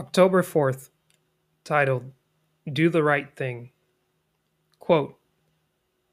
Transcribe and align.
October 0.00 0.42
4th, 0.42 0.88
titled 1.62 2.10
Do 2.72 2.88
the 2.88 3.02
Right 3.02 3.36
Thing. 3.36 3.70
Quote 4.78 5.18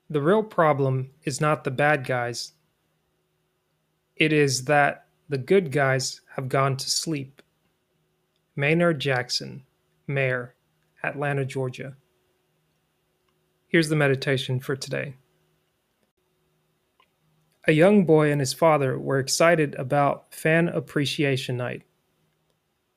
The 0.10 0.22
real 0.22 0.44
problem 0.44 1.12
is 1.24 1.40
not 1.40 1.64
the 1.64 1.72
bad 1.72 2.06
guys, 2.06 2.52
it 4.18 4.34
is 4.34 4.66
that 4.66 5.06
the 5.30 5.38
good 5.38 5.72
guys 5.72 6.20
have 6.36 6.50
gone 6.50 6.76
to 6.76 6.90
sleep. 6.90 7.42
Maynard 8.58 9.00
Jackson, 9.00 9.64
Mayor, 10.06 10.54
Atlanta, 11.02 11.46
Georgia. 11.46 11.96
Here's 13.70 13.88
the 13.88 13.96
meditation 13.96 14.60
for 14.60 14.76
today. 14.76 15.16
A 17.66 17.72
young 17.72 18.04
boy 18.04 18.34
and 18.34 18.42
his 18.42 18.54
father 18.54 19.00
were 19.00 19.20
excited 19.20 19.76
about 19.76 20.34
Fan 20.34 20.68
Appreciation 20.68 21.56
Night. 21.56 21.84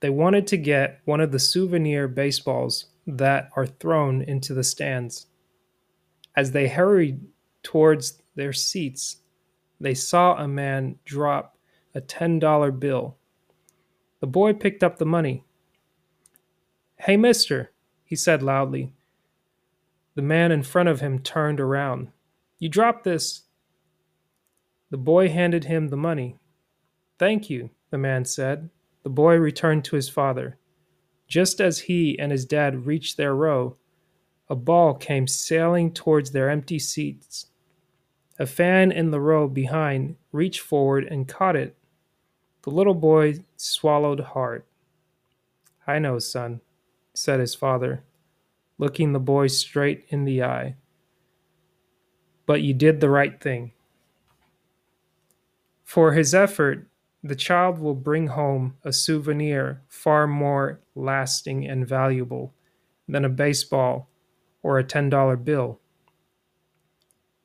They 0.00 0.10
wanted 0.10 0.46
to 0.48 0.56
get 0.56 1.00
one 1.04 1.20
of 1.20 1.30
the 1.30 1.38
souvenir 1.38 2.08
baseballs 2.08 2.86
that 3.06 3.50
are 3.54 3.66
thrown 3.66 4.22
into 4.22 4.54
the 4.54 4.64
stands. 4.64 5.26
As 6.36 6.52
they 6.52 6.68
hurried 6.68 7.20
towards 7.62 8.22
their 8.34 8.52
seats, 8.52 9.18
they 9.78 9.94
saw 9.94 10.36
a 10.36 10.48
man 10.48 10.98
drop 11.04 11.56
a 11.94 12.00
$10 12.00 12.78
bill. 12.78 13.16
The 14.20 14.26
boy 14.26 14.52
picked 14.52 14.84
up 14.84 14.98
the 14.98 15.06
money. 15.06 15.44
Hey, 16.96 17.16
mister, 17.16 17.72
he 18.04 18.16
said 18.16 18.42
loudly. 18.42 18.92
The 20.14 20.22
man 20.22 20.52
in 20.52 20.62
front 20.62 20.88
of 20.88 21.00
him 21.00 21.18
turned 21.18 21.60
around. 21.60 22.08
You 22.58 22.68
dropped 22.68 23.04
this. 23.04 23.42
The 24.90 24.98
boy 24.98 25.28
handed 25.28 25.64
him 25.64 25.88
the 25.88 25.96
money. 25.96 26.36
Thank 27.18 27.48
you, 27.48 27.70
the 27.90 27.98
man 27.98 28.24
said. 28.24 28.70
The 29.02 29.10
boy 29.10 29.36
returned 29.36 29.84
to 29.86 29.96
his 29.96 30.08
father. 30.08 30.58
Just 31.26 31.60
as 31.60 31.78
he 31.80 32.18
and 32.18 32.32
his 32.32 32.44
dad 32.44 32.86
reached 32.86 33.16
their 33.16 33.34
row, 33.34 33.76
a 34.48 34.56
ball 34.56 34.94
came 34.94 35.26
sailing 35.26 35.92
towards 35.92 36.32
their 36.32 36.50
empty 36.50 36.78
seats. 36.78 37.46
A 38.38 38.46
fan 38.46 38.90
in 38.90 39.10
the 39.10 39.20
row 39.20 39.46
behind 39.46 40.16
reached 40.32 40.60
forward 40.60 41.04
and 41.04 41.28
caught 41.28 41.56
it. 41.56 41.76
The 42.62 42.70
little 42.70 42.94
boy 42.94 43.44
swallowed 43.56 44.20
hard. 44.20 44.64
I 45.86 45.98
know, 45.98 46.18
son, 46.18 46.60
said 47.14 47.40
his 47.40 47.54
father, 47.54 48.02
looking 48.76 49.12
the 49.12 49.20
boy 49.20 49.46
straight 49.46 50.04
in 50.08 50.24
the 50.24 50.42
eye. 50.42 50.76
But 52.44 52.62
you 52.62 52.74
did 52.74 53.00
the 53.00 53.10
right 53.10 53.40
thing. 53.40 53.72
For 55.84 56.12
his 56.12 56.34
effort, 56.34 56.88
the 57.22 57.36
child 57.36 57.78
will 57.78 57.94
bring 57.94 58.28
home 58.28 58.76
a 58.82 58.92
souvenir 58.92 59.82
far 59.88 60.26
more 60.26 60.80
lasting 60.94 61.66
and 61.66 61.86
valuable 61.86 62.54
than 63.06 63.24
a 63.24 63.28
baseball 63.28 64.08
or 64.62 64.78
a 64.78 64.84
$10 64.84 65.44
bill. 65.44 65.80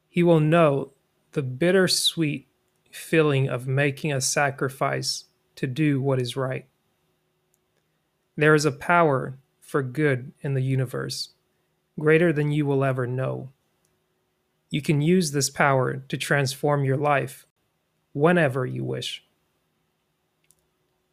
He 0.08 0.24
will 0.24 0.40
know 0.40 0.94
the 1.34 1.44
bittersweet 1.44 2.48
feeling 2.90 3.50
of 3.50 3.68
making 3.68 4.14
a 4.14 4.22
sacrifice 4.22 5.26
to 5.56 5.68
do 5.68 6.02
what 6.02 6.22
is 6.22 6.38
right. 6.38 6.68
There 8.38 8.56
is 8.56 8.66
a 8.66 8.72
power 8.72 9.38
for 9.60 9.84
good 9.84 10.32
in 10.42 10.54
the 10.54 10.62
universe, 10.62 11.30
greater 12.00 12.32
than 12.32 12.52
you 12.52 12.66
will 12.66 12.84
ever 12.84 13.08
know. 13.08 13.52
You 14.70 14.82
can 14.82 15.02
use 15.02 15.32
this 15.32 15.50
power 15.50 15.98
to 16.08 16.18
transform 16.18 16.86
your 16.86 16.98
life 16.98 17.46
whenever 18.14 18.66
you 18.66 18.84
wish. 18.84 19.26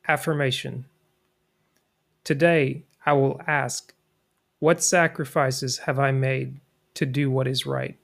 Affirmation 0.08 0.86
Today 2.24 2.82
I 3.06 3.12
will 3.12 3.40
ask, 3.46 3.94
What 4.58 4.82
sacrifices 4.82 5.78
have 5.78 5.98
I 5.98 6.10
made 6.10 6.60
to 6.94 7.06
do 7.06 7.30
what 7.30 7.46
is 7.46 7.66
right? 7.66 7.96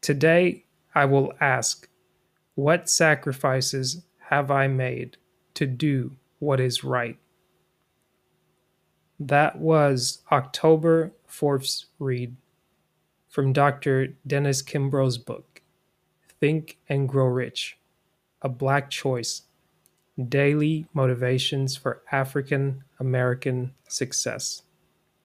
Today 0.00 0.64
I 0.94 1.04
will 1.06 1.32
ask, 1.40 1.88
What 2.54 2.88
sacrifices 2.88 4.02
have 4.28 4.52
I 4.52 4.68
made 4.68 5.16
to 5.54 5.66
do 5.66 6.12
what 6.38 6.60
is 6.60 6.84
right? 6.84 7.18
That 9.18 9.58
was 9.58 10.22
October 10.30 11.12
4th's 11.28 11.86
read 11.98 12.36
from 13.28 13.52
Dr. 13.52 14.14
Dennis 14.26 14.62
Kimbro's 14.62 15.18
book, 15.18 15.62
Think 16.40 16.78
and 16.88 17.08
Grow 17.08 17.26
Rich 17.26 17.78
A 18.42 18.48
Black 18.48 18.90
Choice 18.90 19.42
Daily 20.28 20.86
Motivations 20.92 21.76
for 21.76 22.02
African 22.12 22.84
American 23.00 23.74
Success. 23.88 24.62